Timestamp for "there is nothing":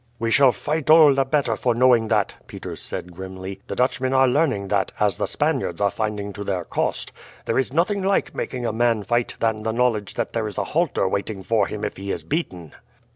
7.45-8.01